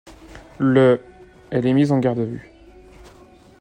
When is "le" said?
0.57-0.99